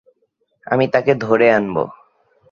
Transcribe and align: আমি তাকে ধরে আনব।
আমি 0.67 0.85
তাকে 0.87 1.13
ধরে 1.15 1.47
আনব। 1.51 1.75